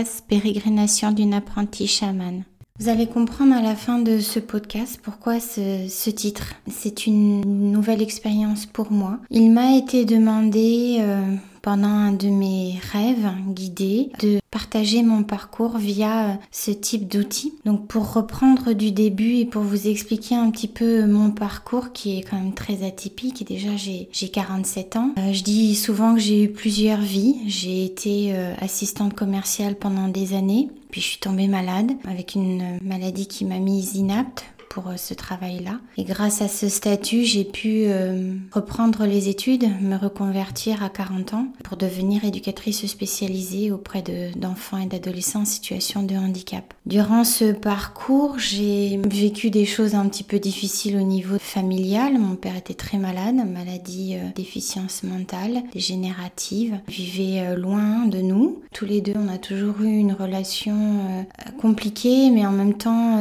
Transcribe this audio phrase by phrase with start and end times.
[0.00, 2.44] podcast Pérégrination d'une apprentie chamane.
[2.78, 6.54] Vous allez comprendre à la fin de ce podcast pourquoi ce, titre.
[6.70, 9.18] C'est une nouvelle expérience pour moi.
[9.28, 15.78] Il m'a été demandé euh, pendant un de mes rêves guidés de partager mon parcours
[15.78, 17.54] via ce type d'outils.
[17.64, 22.18] Donc pour reprendre du début et pour vous expliquer un petit peu mon parcours qui
[22.18, 26.20] est quand même très atypique, et déjà j'ai 47 ans, euh, je dis souvent que
[26.20, 27.36] j'ai eu plusieurs vies.
[27.46, 32.78] J'ai été euh, assistante commerciale pendant des années, puis je suis tombée malade avec une
[32.82, 35.80] maladie qui m'a mise inapte pour euh, ce travail-là.
[35.98, 41.34] Et grâce à ce statut, j'ai pu euh, reprendre les études, me reconvertir à 40
[41.34, 44.02] ans pour devenir éducatrice spécialisée auprès
[44.36, 46.72] d'enfants et d'adolescents en situation de handicap.
[46.86, 52.18] Durant ce parcours, j'ai vécu des choses un petit peu difficiles au niveau familial.
[52.18, 58.62] Mon père était très malade, maladie euh, déficience mentale, dégénérative, vivait loin de nous.
[58.72, 61.26] Tous les deux, on a toujours eu une relation
[61.60, 63.18] compliquée, mais en même temps,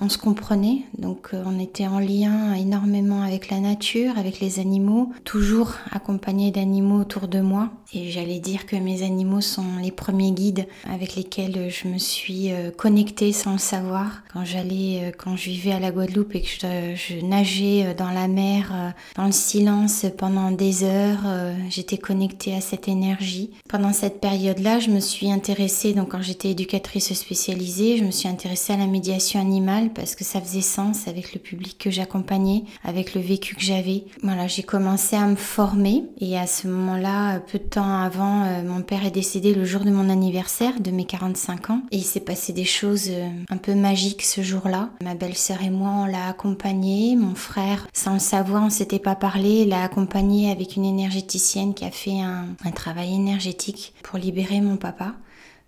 [0.00, 0.87] on se comprenait.
[0.96, 6.50] Donc euh, on était en lien énormément avec la nature, avec les animaux, toujours accompagné
[6.50, 7.70] d'animaux autour de moi.
[7.94, 12.52] Et j'allais dire que mes animaux sont les premiers guides avec lesquels je me suis
[12.52, 14.22] euh, connectée sans le savoir.
[14.32, 18.28] Quand j'allais, euh, quand je vivais à la Guadeloupe et que je, nageais dans la
[18.28, 21.24] mer, dans le silence pendant des heures,
[21.68, 23.50] j'étais connectée à cette énergie.
[23.68, 28.28] Pendant cette période-là, je me suis intéressée, donc quand j'étais éducatrice spécialisée, je me suis
[28.28, 30.60] intéressée à la médiation animale parce que ça faisait
[31.06, 34.04] avec le public que j'accompagnais, avec le vécu que j'avais.
[34.22, 38.62] Voilà, j'ai commencé à me former et à ce moment-là, peu de temps avant, euh,
[38.62, 42.04] mon père est décédé le jour de mon anniversaire de mes 45 ans et il
[42.04, 44.90] s'est passé des choses euh, un peu magiques ce jour-là.
[45.02, 49.14] Ma belle-sœur et moi, on l'a accompagné, mon frère, sans le savoir, on s'était pas
[49.14, 54.60] parlé, l'a accompagné avec une énergéticienne qui a fait un, un travail énergétique pour libérer
[54.60, 55.14] mon papa,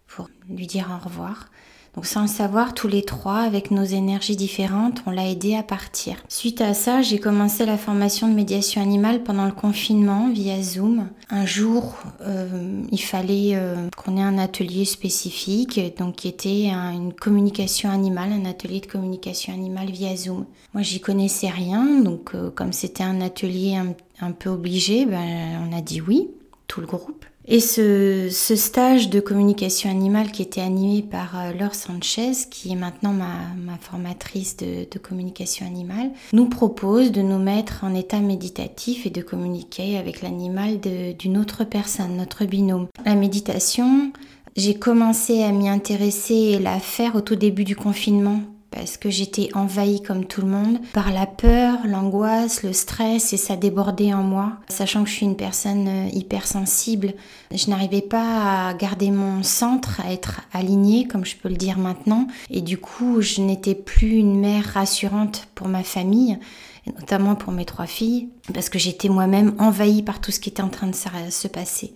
[0.06, 1.47] pour lui dire au revoir.
[1.95, 5.62] Donc sans le savoir, tous les trois, avec nos énergies différentes, on l'a aidé à
[5.62, 6.17] partir.
[6.28, 11.09] Suite à ça, j'ai commencé la formation de médiation animale pendant le confinement via Zoom.
[11.31, 17.12] Un jour, euh, il fallait euh, qu'on ait un atelier spécifique, donc qui était une
[17.12, 20.47] communication animale, un atelier de communication animale via Zoom.
[20.75, 25.69] Moi, j'y connaissais rien, donc euh, comme c'était un atelier un, un peu obligé, ben,
[25.69, 26.28] on a dit oui,
[26.69, 27.25] tout le groupe.
[27.53, 32.77] Et ce, stage de communication animale qui était animé par euh, Laure Sanchez, qui est
[32.77, 39.10] maintenant ma, formatrice de, communication animale, nous propose de nous mettre en état méditatif et
[39.10, 42.87] de communiquer avec l'animal d'une autre personne, notre binôme.
[43.05, 44.12] La méditation,
[44.56, 49.11] j'ai commencé à m'y intéresser et la faire au tout début du confinement parce que
[49.11, 54.15] j'étais envahie comme tout le monde par la peur, l'angoisse, le stress et ça débordait
[54.15, 54.53] en moi.
[54.69, 57.15] Sachant que je suis une personne euh, hypersensible,
[57.53, 61.79] je n'arrivais pas à garder mon centre, à être alignée comme je peux le dire
[61.79, 66.39] maintenant et du coup je n'étais plus une mère rassurante pour ma famille
[66.87, 70.49] et notamment pour mes trois filles parce que j'étais moi-même envahie par tout ce qui
[70.49, 71.95] était en train de se passer.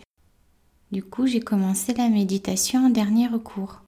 [0.91, 3.84] Du coup j'ai commencé la méditation en dernier recours.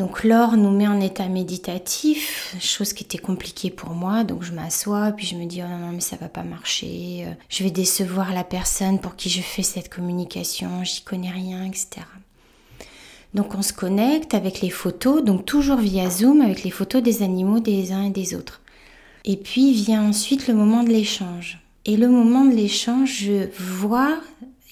[0.00, 4.24] Donc l'or nous met en état méditatif, chose qui était compliquée pour moi.
[4.24, 7.26] Donc je m'assois, puis je me dis oh non, non mais ça va pas marcher,
[7.26, 11.66] euh, je vais décevoir la personne pour qui je fais cette communication, j'y connais rien,
[11.66, 12.06] etc.
[13.34, 17.22] Donc on se connecte avec les photos, donc toujours via Zoom avec les photos des
[17.22, 18.62] animaux des uns et des autres.
[19.26, 21.58] Et puis vient ensuite le moment de l'échange.
[21.84, 24.18] Et le moment de l'échange, je vois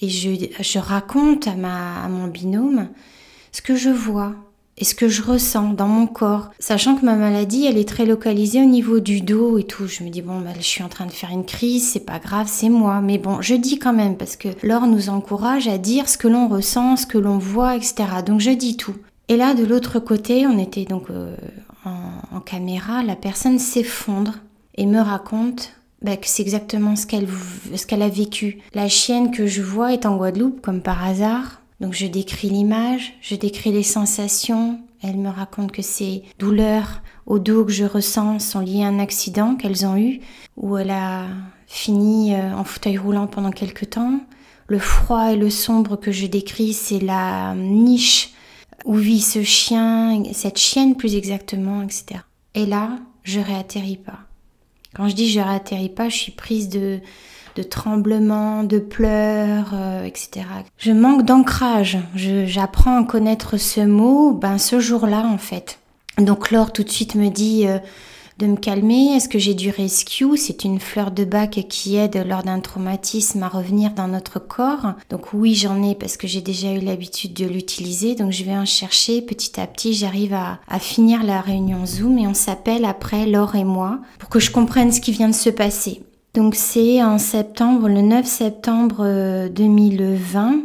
[0.01, 2.89] et je, raconte à, à mon binôme
[3.51, 4.33] ce que je vois,
[4.79, 8.05] et ce que je ressens dans mon corps, sachant que ma maladie, elle est très
[8.05, 9.87] localisée au niveau du dos et tout.
[9.87, 12.19] Je me dis, bon, bah, je suis en train de faire une crise, c'est pas
[12.19, 13.01] grave, c'est moi.
[13.01, 16.29] Mais bon, je dis quand même, parce que Laure nous encourage à dire ce que
[16.29, 18.05] l'on ressent, ce que l'on voit, etc.
[18.25, 18.95] Donc je dis tout.
[19.27, 21.35] Et là, de l'autre côté, on était donc euh,
[21.83, 24.35] en, caméra, la personne s'effondre
[24.75, 27.27] et me raconte bah, que c'est exactement ce qu'elle
[27.75, 28.59] ce qu'elle a vécu.
[28.73, 31.61] La chienne que je vois est en Guadeloupe, comme par hasard.
[31.79, 34.79] Donc je décris l'image, je décris les sensations.
[35.01, 38.99] Elle me raconte que ces douleurs au dos que je ressens sont liées à un
[38.99, 40.19] accident qu'elles ont eu,
[40.57, 41.27] où elle a
[41.67, 44.19] fini euh, en fauteuil roulant pendant quelque temps.
[44.67, 48.31] Le froid et le sombre que je décris, c'est la niche
[48.85, 52.21] où vit ce chien, cette chienne plus exactement, etc.
[52.55, 54.19] Et là, je réatterris pas.
[54.95, 56.99] Quand je dis je réatterris pas, je suis prise de,
[57.59, 60.45] de tremblements, de pleurs, euh, etc.
[60.77, 61.97] Je manque d'ancrage.
[62.15, 65.79] J'apprends à connaître ce mot, ben ce jour-là en fait.
[66.17, 67.79] Donc Laure tout de suite me dit, euh,
[68.39, 69.15] de me calmer.
[69.15, 70.37] Est-ce que j'ai du rescue?
[70.37, 74.93] C'est une fleur de bac qui aide lors d'un traumatisme à revenir dans notre corps.
[75.09, 78.15] Donc oui, j'en ai parce que j'ai déjà eu l'habitude de l'utiliser.
[78.15, 79.93] Donc je vais en chercher petit à petit.
[79.93, 84.29] J'arrive à, à finir la réunion Zoom et on s'appelle après Laure et moi pour
[84.29, 86.01] que je comprenne ce qui vient de se passer.
[86.33, 90.53] Donc c'est en septembre, le 9 septembre 2020.
[90.53, 90.57] Euh,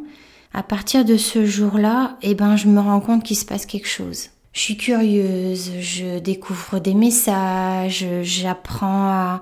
[0.56, 3.88] à partir de ce jour-là, eh ben, je me rends compte qu'il se passe quelque
[3.88, 4.28] chose.
[4.52, 9.40] Je suis curieuse, je découvre des messages, j'apprends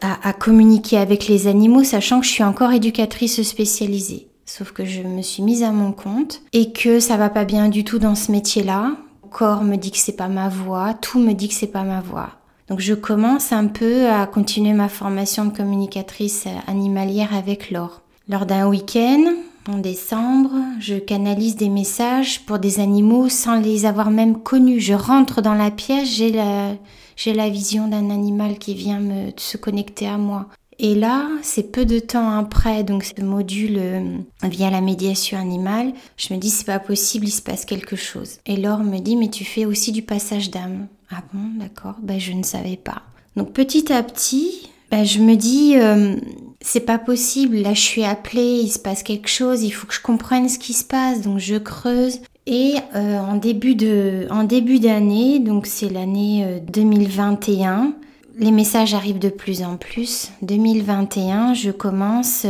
[0.00, 4.28] à, communiquer avec les animaux, sachant que je suis encore éducatrice spécialisée.
[4.46, 7.68] Sauf que je me suis mise à mon compte et que ça va pas bien
[7.68, 8.92] du tout dans ce métier-là.
[9.32, 12.00] Corps me dit que c'est pas ma voix, tout me dit que c'est pas ma
[12.00, 12.37] voix.
[12.68, 18.02] Donc je commence un peu à continuer ma formation de communicatrice animalière avec Laure.
[18.28, 19.24] Lors d'un week-end,
[19.68, 20.50] en décembre,
[20.80, 24.80] je canalise des messages pour des animaux sans les avoir même connus.
[24.80, 26.74] Je rentre dans la pièce, j'ai la,
[27.16, 30.46] j'ai la vision d'un animal qui vient me, se connecter à moi.
[30.78, 35.92] Et là, c'est peu de temps après, donc ce module euh, via la médiation animale,
[36.16, 38.38] je me dis c'est pas possible, il se passe quelque chose.
[38.46, 40.86] Et Laure me dit mais tu fais aussi du passage d'âme.
[41.10, 43.02] Ah bon, d'accord, ben je ne savais pas.
[43.36, 46.16] Donc petit à petit, ben, je me dis euh,
[46.60, 49.94] c'est pas possible, là je suis appelée, il se passe quelque chose, il faut que
[49.94, 52.20] je comprenne ce qui se passe, donc je creuse.
[52.46, 57.90] Et euh, en début d'année, donc c'est l'année 2021, euh,
[58.38, 60.30] les messages arrivent de plus en plus.
[60.42, 62.46] 2021, je commence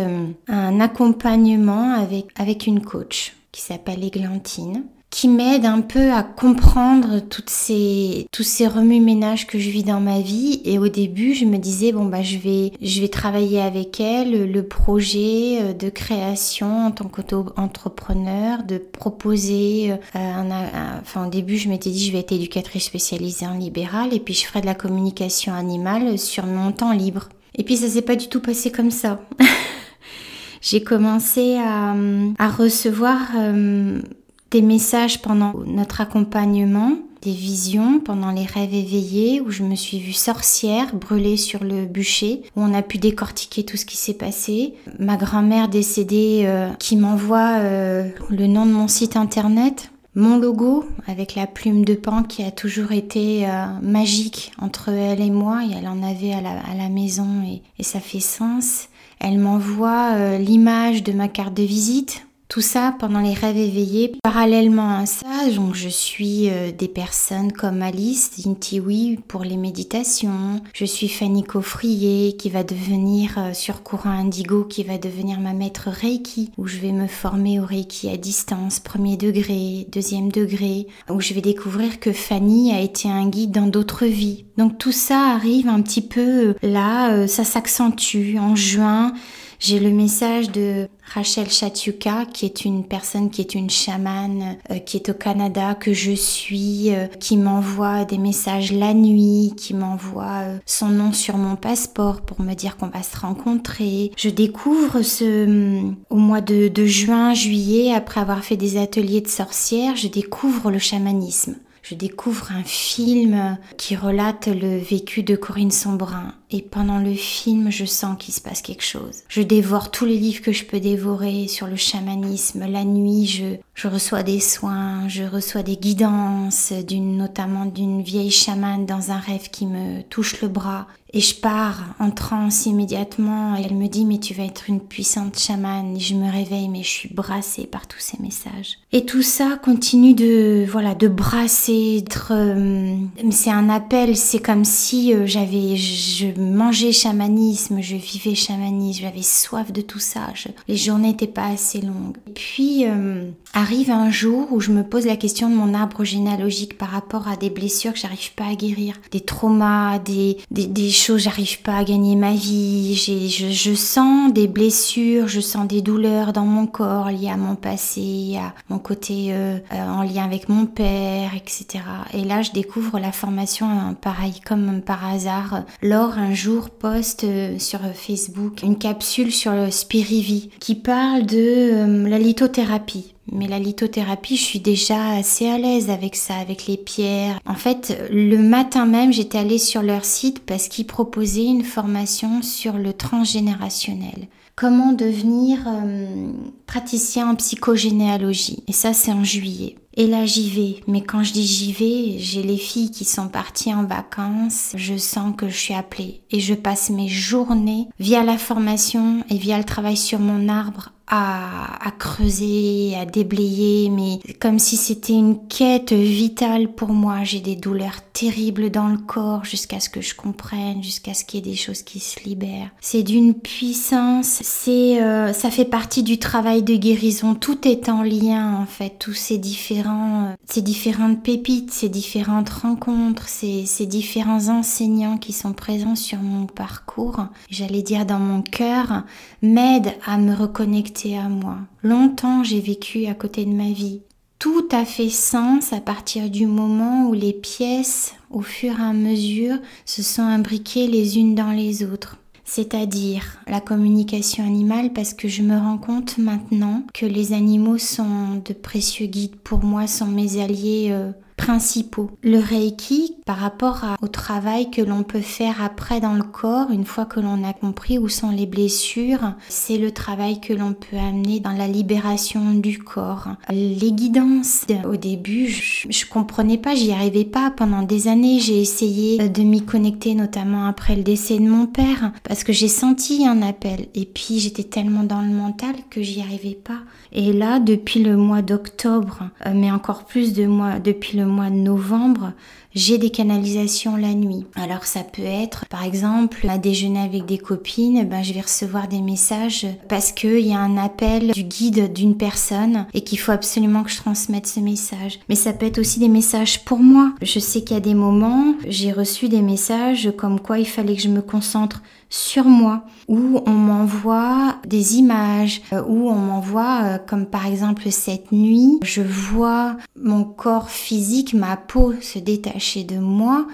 [0.47, 7.21] un accompagnement avec, avec une coach qui s'appelle Églantine qui m'aide un peu à comprendre
[7.21, 10.61] toutes ces, tous ces remue-ménages que je vis dans ma vie.
[10.65, 14.51] Et au début, je me disais, bon, bah, je vais, je vais travailler avec elle
[14.51, 21.69] le projet euh, de création en tant qu'entrepreneur, de proposer euh, enfin, au début, je
[21.69, 24.75] m'étais dit, je vais être éducatrice spécialisée en libéral et puis je ferai de la
[24.75, 27.29] communication animale sur mon temps libre.
[27.55, 29.21] Et puis, ça s'est pas du tout passé comme ça.
[30.61, 31.95] J'ai commencé à,
[32.39, 34.01] à recevoir euh,
[34.51, 39.99] des messages pendant notre accompagnement, des visions pendant les rêves éveillés où je me suis
[39.99, 44.15] vue sorcière brûlée sur le bûcher, où on a pu décortiquer tout ce qui s'est
[44.15, 44.75] passé.
[44.99, 50.85] Ma grand-mère décédée euh, qui m'envoie euh, le nom de mon site internet, mon logo
[51.07, 55.63] avec la plume de pan qui a toujours été euh, magique entre elle et moi
[55.65, 58.89] et elle en avait à la, maison et, et, ça fait sens.
[59.21, 64.17] Elle m'envoie l'image de ma carte de visite tout ça pendant les rêves éveillés.
[64.23, 70.63] Parallèlement à ça, donc je suis euh, des personnes comme Alice Dintiwi pour les méditations.
[70.73, 75.53] Je suis Fanny Coffrier qui va devenir euh, sur courant indigo, qui va devenir ma
[75.53, 80.87] maître Reiki, où je vais me former au Reiki à distance, premier degré, deuxième degré,
[81.11, 84.47] où je vais découvrir que Fanny a été un guide dans d'autres vies.
[84.57, 89.13] Donc tout ça arrive un petit peu euh, là, ça s'accentue en juin.
[89.61, 94.79] J'ai le message de Rachel Chatiuka, qui est une personne qui est une chamane, euh,
[94.79, 99.75] qui est au Canada, que je suis, euh, qui m'envoie des messages la nuit, qui
[99.75, 104.13] m'envoie euh, son nom sur mon passeport pour me dire qu'on va se rencontrer.
[104.17, 109.29] Je découvre ce, au mois de, de juin, juillet, après avoir fait des ateliers de
[109.29, 111.57] sorcières, je découvre le chamanisme
[111.89, 116.35] je découvre un film qui relate le vécu de Corinne Sombrin.
[116.51, 119.23] Et pendant le film, je sens qu'il se passe quelque chose.
[119.29, 122.67] Je dévore tous les livres que je peux dévorer sur le chamanisme.
[122.71, 128.85] La nuit, je, je reçois des soins, je reçois des guidances, notamment d'une vieille chamane
[128.85, 130.89] dans un rêve qui me touche le bras.
[131.15, 133.55] Et je pars en transe immédiatement.
[133.57, 135.97] Elle me dit mais tu vas être une puissante chamane.
[135.97, 138.79] Et je me réveille mais je suis brassée par tous ces messages.
[138.93, 142.05] Et tout ça continue de voilà de brasser.
[142.31, 142.97] Euh,
[143.31, 144.17] c'est un appel.
[144.17, 149.03] C'est comme si euh, j'avais je mangeais chamanisme, je vivais chamanisme.
[149.03, 150.21] J'avais soif de tout ça.
[150.69, 152.17] les journées n'étaient pas assez longues.
[152.29, 156.05] Et puis euh, arrive un jour où je me pose la question de mon arbre
[156.05, 160.67] généalogique par rapport à des blessures que j'arrive pas à guérir, des traumas, des des,
[160.67, 165.67] des choses, j'arrive pas à gagner ma vie, je, je, sens des blessures, je sens
[165.67, 170.03] des douleurs dans mon corps liées à mon passé, à mon côté euh, euh, en
[170.03, 171.85] lien avec mon père, etc.
[172.13, 175.63] Et là, je découvre la formation, hein, pareil comme par hasard.
[175.83, 182.07] Laure, un jour, poste euh, sur Facebook une capsule sur le Spirivi qui parle de
[182.07, 183.15] la lithothérapie.
[183.33, 187.41] Mais la lithothérapie, je suis déjà assez à l'aise avec ça, avec les pierres.
[187.47, 192.43] En fait, le matin même, j'étais allée sur leur site parce qu'ils proposaient une formation
[192.43, 194.29] sur le transgénérationnel.
[194.57, 196.33] Comment devenir euh,
[196.67, 198.65] praticien en psychogénéalogie.
[198.67, 199.77] Et ça, c'est en juillet.
[199.95, 200.81] Et là, j'y vais.
[200.87, 204.73] Mais quand je dis j'y vais, j'ai les filles qui sont parties en vacances.
[204.75, 206.23] Je sens que je suis appelée.
[206.31, 210.93] Et je passe mes journées via la formation et via le travail sur mon arbre
[211.11, 217.25] à, creuser, à déblayer, mais comme si c'était une quête vitale pour moi.
[217.25, 221.45] J'ai des douleurs terribles dans le corps jusqu'à ce que je comprenne, jusqu'à ce qu'il
[221.45, 222.71] y ait des choses qui se libèrent.
[222.81, 227.35] C'est d'une puissance, c'est, euh, ça fait partie du travail de guérison.
[227.35, 232.51] Tout est en lien en fait, tous ces différents, euh, ces différentes pépites, ces différentes
[232.51, 238.43] rencontres, ces, ces différents enseignants qui sont présents sur mon parcours, j'allais dire dans mon
[238.43, 239.05] cœur,
[239.43, 241.59] m'aident à me reconnecter à moi.
[241.83, 244.03] Longtemps j'ai vécu à côté de ma vie.
[244.39, 248.93] Tout a fait sens à partir du moment où les pièces, au fur et à
[248.93, 255.29] mesure, se sont imbriquées les unes dans les autres c'est-à-dire la communication animale parce que
[255.29, 260.07] je me rends compte maintenant que les animaux sont de précieux guides pour moi, sont
[260.07, 262.11] mes alliés euh, principaux.
[262.23, 266.85] Le Reiki, par rapport au travail que l'on peut faire après dans le corps, une
[266.85, 270.99] fois que l'on a compris où sont les blessures, c'est le travail que l'on peut
[270.99, 273.29] amener dans la libération du corps.
[273.51, 277.51] Les guidances, au début, je, je comprenais pas, j'y arrivais pas.
[277.51, 282.13] Pendant des années, j'ai essayé de m'y connecter, notamment après le décès de mon père,
[282.25, 283.87] parce que j'ai senti un appel.
[283.95, 286.81] Et puis, j'étais tellement dans le mental que j'y arrivais pas.
[287.13, 291.51] Et là, depuis le mois d'octobre, euh, mais encore plus de mois, depuis le mois
[291.51, 292.33] de novembre,
[292.79, 294.47] j'ai des canalisations la nuit.
[294.55, 298.87] Alors ça peut être, par exemple, à déjeuner avec des copines, ben, je vais recevoir
[298.87, 303.33] des messages parce qu'il y a un appel du guide d'une personne et qu'il faut
[303.33, 305.19] absolument que je transmette ce message.
[305.29, 307.13] Mais ça peut être aussi des messages pour moi.
[307.21, 310.95] Je sais qu'il y a des moments, j'ai reçu des messages comme quoi il fallait
[310.95, 316.81] que je me concentre sur moi, où on m'envoie des images, euh, où on m'envoie,
[316.83, 322.68] euh, comme par exemple cette nuit, je vois mon corps physique, ma peau se détacher
[322.77, 323.47] de moi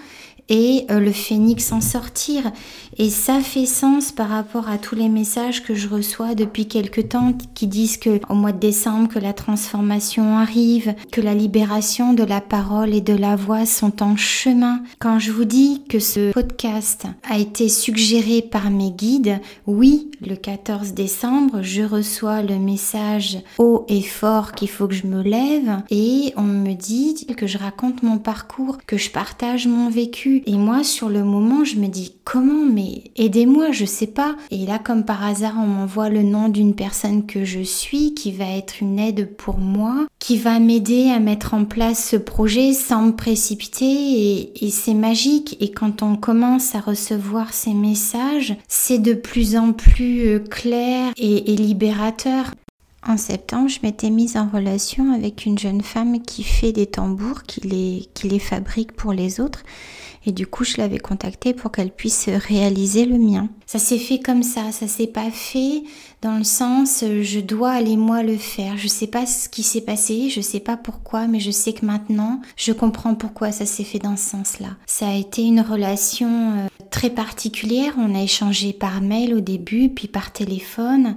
[0.48, 2.52] et euh, le phénix en sortir.
[2.96, 7.00] Et ça fait sens par rapport à tous les messages que je reçois depuis quelque
[7.00, 12.12] temps qui disent que au mois de décembre que la transformation arrive, que la libération
[12.12, 14.82] de la parole et de la voix sont en chemin.
[14.98, 20.36] Quand je vous dis que ce podcast a été suggéré par mes guides, oui, le
[20.36, 25.82] 14 décembre, je reçois le message haut et fort qu'il faut que je me lève
[25.90, 30.33] et on me dit que je raconte mon parcours, que je partage mon vécu.
[30.46, 34.36] Et moi, sur le moment, je me dis comment, mais aidez-moi, je sais pas.
[34.50, 38.32] Et là, comme par hasard, on m'envoie le nom d'une personne que je suis qui
[38.32, 42.72] va être une aide pour moi, qui va m'aider à mettre en place ce projet
[42.72, 45.56] sans me précipiter et, c'est magique.
[45.60, 51.12] Et quand on commence à recevoir ces messages, c'est de plus en plus euh, clair
[51.16, 52.54] et, libérateur.
[53.06, 57.42] En septembre, je m'étais mise en relation avec une jeune femme qui fait des tambours,
[57.42, 57.60] qui
[58.24, 59.62] les fabrique pour les autres.
[60.26, 63.48] Et du coup, je l'avais contactée pour qu'elle puisse réaliser le mien.
[63.66, 65.82] Ça s'est fait comme ça, ça s'est pas fait
[66.24, 68.78] dans le sens je dois aller moi le faire.
[68.78, 71.84] Je sais pas ce qui s'est passé, je sais pas pourquoi, mais je sais que
[71.84, 74.70] maintenant, je comprends pourquoi ça s'est fait dans ce sens-là.
[74.86, 79.90] Ça a été une relation euh, très particulière, on a échangé par mail au début,
[79.90, 81.16] puis par téléphone.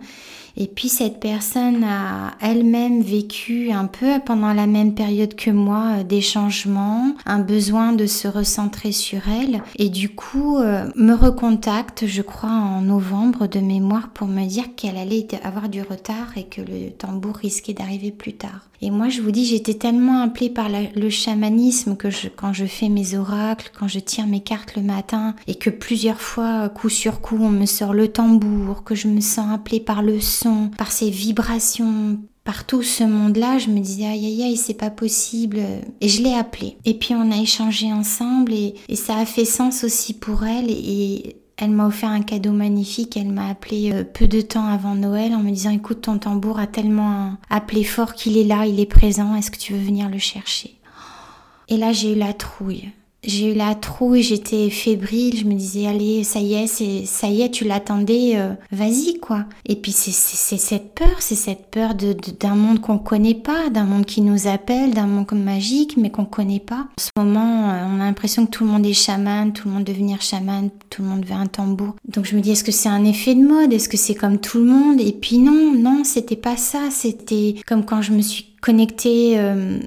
[0.59, 5.99] Et puis cette personne a elle-même vécu un peu pendant la même période que moi
[5.99, 11.13] euh, des changements, un besoin de se recentrer sur elle et du coup euh, me
[11.13, 16.37] recontacte, je crois en novembre de mémoire pour me dire qu'elle allait avoir du retard
[16.37, 18.69] et que le tambour risquait d'arriver plus tard.
[18.81, 22.89] Et moi, je vous dis, j'étais tellement appelée par le chamanisme que quand je fais
[22.89, 27.21] mes oracles, quand je tire mes cartes le matin et que plusieurs fois, coup sur
[27.21, 30.91] coup, on me sort le tambour, que je me sens appelée par le son, par
[30.91, 35.59] ces vibrations, par tout ce monde-là, je me disais aïe aïe aïe, c'est pas possible.
[35.99, 36.77] Et je l'ai appelée.
[36.85, 40.69] Et puis on a échangé ensemble et, ça a fait sens aussi pour elle.
[41.57, 43.17] Elle m'a offert un cadeau magnifique.
[43.17, 46.59] Elle m'a appelé euh, peu de temps avant Noël en me disant écoute, ton tambour
[46.59, 49.35] a tellement appelé fort qu'il est là, il est présent.
[49.35, 50.75] Est-ce que tu veux venir le chercher?
[51.67, 52.91] Et là, j'ai eu la trouille.
[53.23, 57.27] J'ai eu la trouille, j'étais fébrile, je me disais allez, ça y est, c'est ça
[57.27, 59.45] y est, tu l'attendais, euh, vas-y quoi.
[59.65, 63.85] Et puis c'est cette peur, c'est cette peur de d'un monde qu'on connaît pas, d'un
[63.85, 66.87] monde qui nous appelle, d'un monde comme magique mais qu'on connaît pas.
[66.97, 69.73] En ce moment, euh, on a l'impression que tout le monde est chaman, tout le
[69.73, 71.95] monde devenir chaman, tout le monde veut un tambour.
[72.07, 74.37] Donc je me dis est-ce que c'est un effet de mode, est-ce que c'est comme
[74.37, 75.01] tout le monde?
[75.01, 79.79] Et puis non, non, c'était pas ça, c'était comme quand je me suis connectée euh,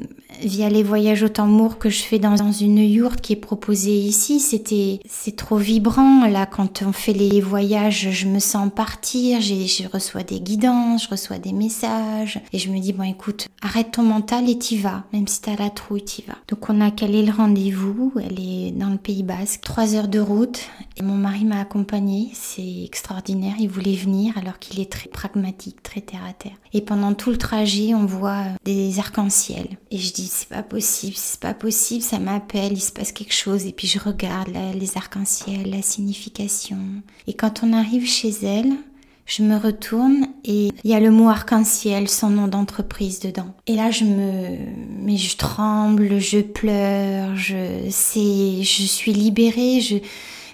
[0.42, 4.40] via les voyages au tambour que je fais dans, une yourte qui est proposée ici.
[4.40, 6.26] C'était, c'est trop vibrant.
[6.26, 9.40] Là, quand on fait les voyages, je me sens partir.
[9.40, 12.40] Je reçois des guidances, je reçois des messages.
[12.52, 15.04] Et je me dis, bon, écoute, arrête ton mental et t'y vas.
[15.12, 16.38] Même si t'as la trouille, t'y vas.
[16.48, 18.12] Donc, on a calé le rendez-vous.
[18.16, 19.60] Elle est dans le Pays Basque.
[19.62, 20.60] Trois heures de route.
[20.96, 22.30] Et mon mari m'a accompagnée.
[22.34, 23.54] C'est extraordinaire.
[23.58, 26.56] Il voulait venir alors qu'il est très pragmatique, très terre à terre.
[26.72, 29.66] Et pendant tout le trajet, on voit des arcs-en-ciel.
[29.90, 33.66] Et je c'est pas possible, c'est pas possible, ça m'appelle, il se passe quelque chose.
[33.66, 36.78] Et puis je regarde les arcs-en-ciel, la signification.
[37.26, 38.72] Et quand on arrive chez elle,
[39.30, 43.54] je me retourne et il y a le mot arc-en-ciel, son nom d'entreprise dedans.
[43.68, 44.56] Et là, je me,
[44.98, 49.96] mais je tremble, je pleure, je, c'est, je suis libérée, je,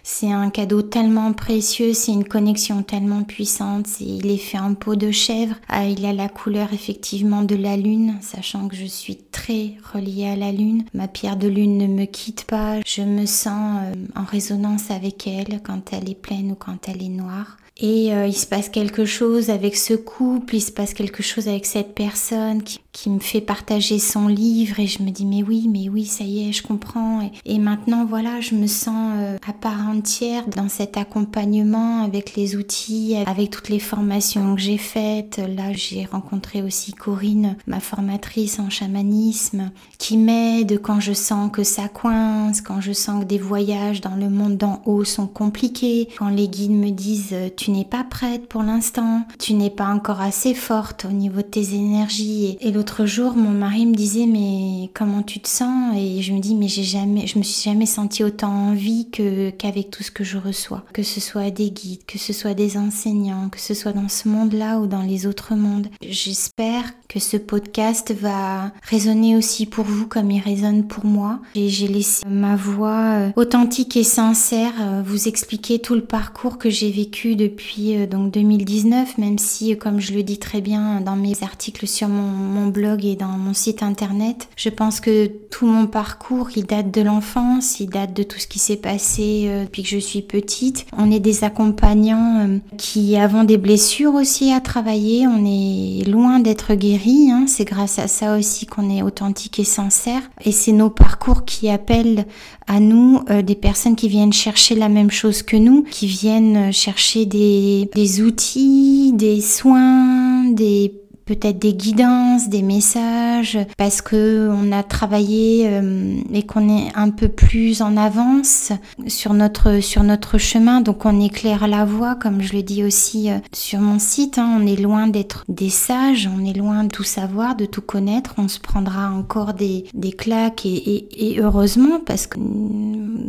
[0.09, 4.01] c'est un cadeau tellement précieux, c'est une connexion tellement puissante.
[4.01, 5.57] il est fait en peau de chèvre.
[5.69, 10.29] Ah, il a la couleur effectivement de la lune, sachant que je suis très reliée
[10.29, 10.85] à la lune.
[10.95, 12.81] Ma pierre de lune ne me quitte pas.
[12.87, 17.03] Je me sens euh, en résonance avec elle quand elle est pleine ou quand elle
[17.03, 17.57] est noire.
[17.79, 21.47] Et euh, il se passe quelque chose avec ce couple, il se passe quelque chose
[21.47, 25.43] avec cette personne qui, qui, me fait partager son livre et je me dis mais
[25.43, 27.31] oui, mais oui, ça y est, je comprends.
[27.45, 32.57] Et, maintenant voilà, je me sens euh, à part entière dans cet accompagnement avec les
[32.57, 35.37] outils, avec toutes les formations que j'ai faites.
[35.37, 41.63] Là, j'ai rencontré aussi Corinne, ma formatrice en chamanisme, qui m'aide quand je sens que
[41.63, 46.09] ça coince, quand je sens que des voyages dans le monde d'en haut sont compliqués,
[46.19, 47.35] quand les guides me disent
[47.71, 51.75] n'es pas prête pour l'instant, tu n'es pas encore assez forte au niveau de tes
[51.75, 52.57] énergies.
[52.61, 55.97] Et, l'autre jour, mon mari me disait mais comment tu te sens?
[55.97, 59.09] Et je me dis mais j'ai jamais, je me suis jamais sentie autant en vie
[59.11, 62.55] que qu'avec tout ce que je reçois, que ce soit des guides, que ce soit
[62.55, 65.89] des enseignants, que ce soit dans ce monde-là ou dans les autres mondes.
[66.03, 71.39] J'espère que ce podcast va résonner aussi pour vous comme il résonne pour moi.
[71.55, 76.59] Et j'ai laissé ma voix euh, authentique et sincère euh, vous expliquer tout le parcours
[76.59, 81.01] que j'ai vécu depuis euh, donc 2019, même si, comme je le dis très bien
[81.01, 85.67] dans mes articles sur mon, blog et dans mon site internet, je pense que tout
[85.67, 89.83] mon parcours, il date de l'enfance, il date de tout ce qui s'est passé depuis
[89.83, 90.85] que je suis petite.
[90.97, 95.27] On est des accompagnants qui avons des blessures aussi à travailler.
[95.29, 96.96] On est loin d'être guéris.
[97.05, 97.47] Hein.
[97.47, 100.23] C'est grâce à ça aussi qu'on est authentique et sincère.
[100.45, 102.27] Et c'est nos parcours qui appellent
[102.67, 107.27] à nous des personnes qui viennent chercher la même chose que nous, qui viennent chercher
[107.27, 110.95] des, outils, des soins, des
[111.27, 117.11] peut-être des guidances, des messages, parce que on a travaillé euh, et qu'on est un
[117.11, 118.73] peu plus en avance
[119.09, 123.31] sur notre sur notre chemin, donc on éclaire la voie, comme je le dis aussi
[123.31, 124.39] euh, sur mon site.
[124.39, 124.59] Hein.
[124.61, 128.35] on est loin d'être des sages, on est loin de tout savoir, de tout connaître.
[128.39, 131.09] On se prendra encore des, des claques et,
[131.41, 132.39] heureusement parce que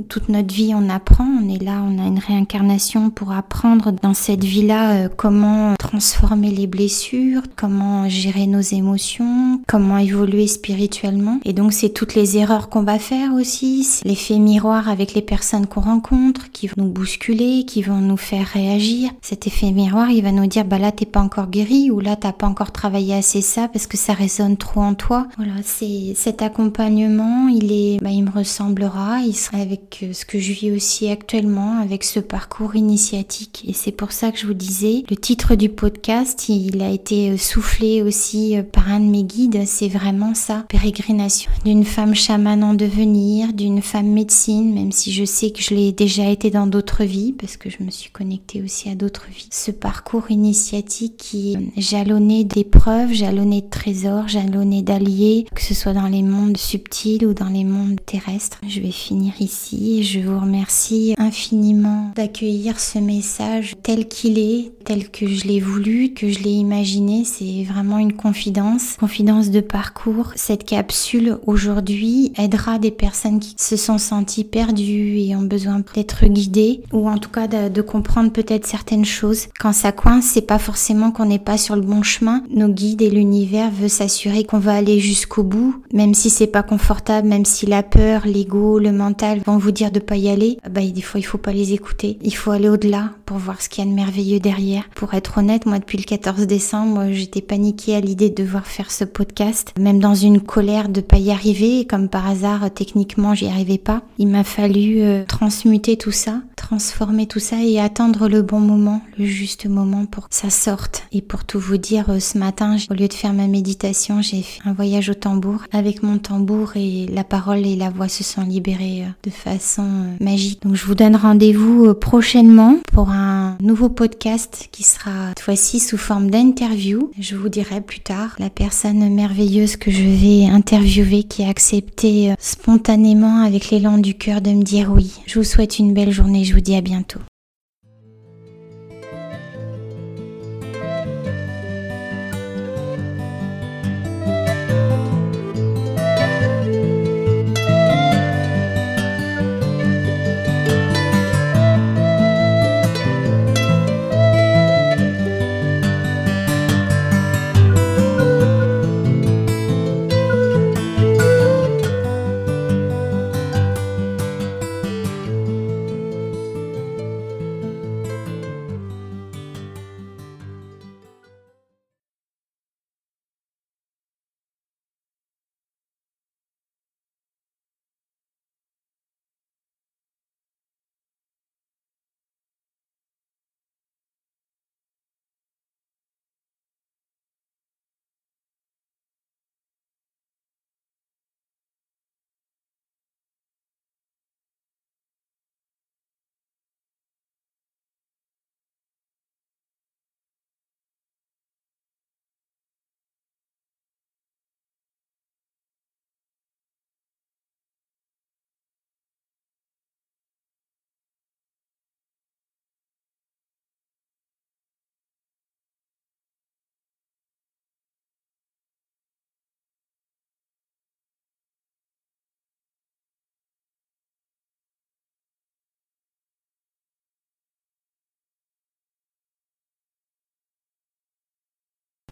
[0.08, 1.26] toute notre vie on apprend.
[1.26, 6.52] On est là, on a une réincarnation pour apprendre dans cette vie-là euh, comment transformer
[6.52, 11.40] les blessures, comment gérer nos émotions, comment évoluer spirituellement.
[11.46, 15.68] Et donc c'est toutes les erreurs qu'on va faire aussi, l'effet miroir avec les personnes
[15.68, 19.10] qu'on rencontre, qui vont nous bousculer, qui vont nous faire réagir.
[19.22, 22.16] Cet effet miroir, il va nous dire bah là t'es pas encore guéri ou là
[22.16, 25.28] t'as pas encore travaillé assez ça parce que ça résonne trop en toi.
[25.38, 30.26] Voilà, c'est cet accompagnement, il est, bah, il me ressemblera, il sera avec euh, ce
[30.26, 33.64] que je vis aussi actuellement, avec ce parcours initiatique.
[33.68, 37.32] Et c'est pour ça que je vous disais, le titre du podcast, il a été
[37.32, 37.38] euh,
[37.78, 42.64] soufflé aussi euh, par un de mes guides, c'est vraiment ça, pérégrination d'une femme chamane
[42.64, 46.68] en devenir, d'une femme médecine, même si je sais que je l'ai déjà été dans
[46.68, 49.50] d'autres vies, parce que je me suis connectée aussi à d'autres vies.
[49.52, 55.94] Ce parcours initiatique qui est jalonné d'épreuves, jalonné de trésors, jalonné d'alliés, que ce soit
[55.94, 58.60] dans les mondes subtils ou dans les mondes terrestres.
[58.68, 64.72] Je vais finir ici et je vous remercie infiniment d'accueillir ce message tel qu'il est,
[64.84, 67.24] tel que je l'ai voulu, que je l'ai imaginé.
[67.26, 70.32] C'est vraiment une confidence, confidence de parcours.
[70.36, 76.26] Cette capsule aujourd'hui aidera des personnes qui se sont senties perdues et ont besoin d'être
[76.26, 79.48] guidées ou en tout cas de, comprendre peut-être certaines choses.
[79.60, 82.44] Quand ça coince, c'est pas forcément qu'on n'est pas sur le bon chemin.
[82.50, 86.64] Nos guides et l'univers veulent s'assurer qu'on va aller jusqu'au bout, même si c'est pas
[86.64, 90.58] confortable, même si la peur, l'ego, le mental vont vous dire de pas y aller.
[90.70, 92.18] Bah, des fois, il faut pas les écouter.
[92.24, 94.90] Il faut aller au-delà pour voir ce qu'il y a de merveilleux derrière.
[94.96, 98.68] Pour être honnête, moi, depuis le 14 décembre, j'étais pas paniqué à l'idée de devoir
[98.68, 101.88] faire ce podcast, même dans une colère de pas y arriver.
[101.90, 104.04] Comme par hasard, techniquement, j'y arrivais pas.
[104.20, 109.02] Il m'a fallu euh, transmuter tout ça, transformer tout ça et attendre le bon moment,
[109.18, 111.08] le juste moment pour que ça sorte.
[111.12, 114.44] Et pour tout vous dire, euh, ce matin, au lieu de faire ma méditation, j'ai
[114.44, 115.64] fait un voyage au tambour.
[115.72, 119.88] Avec mon tambour et la parole et la voix se sont libérées euh, de façon
[120.22, 120.62] magique.
[120.62, 125.98] Donc je vous donne rendez-vous prochainement pour un nouveau podcast qui sera cette fois-ci sous
[125.98, 127.10] forme d'interview.
[127.20, 132.32] Je vous dirai plus tard la personne merveilleuse que je vais interviewer qui a accepté
[132.32, 135.14] euh, spontanément avec l'élan du cœur de me dire oui.
[135.26, 137.20] Je vous souhaite une belle journée, je vous dis à bientôt.